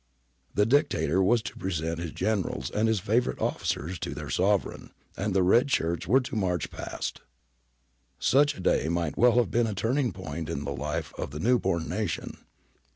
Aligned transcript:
The 0.55 0.65
Dicta 0.65 1.05
tor 1.07 1.21
was 1.21 1.43
to 1.43 1.57
present 1.59 1.99
his 1.99 2.11
Generals 2.11 2.71
and 2.71 2.87
his 2.87 2.99
favourite 2.99 3.37
officers 3.39 3.99
to 3.99 4.15
their 4.15 4.31
Sovereign, 4.31 4.89
and 5.15 5.35
the 5.35 5.43
red 5.43 5.69
shirts 5.69 6.07
were 6.07 6.21
to 6.21 6.35
march 6.35 6.71
past. 6.71 7.21
Such 8.17 8.55
a 8.57 8.61
day 8.61 8.89
might 8.89 9.15
well 9.15 9.33
have 9.35 9.51
been 9.51 9.67
a 9.67 9.75
turning 9.75 10.11
point 10.11 10.49
in 10.49 10.63
the 10.63 10.73
life 10.75 11.13
of 11.19 11.29
the 11.29 11.39
new 11.39 11.59
born 11.59 11.87
nation. 11.87 12.37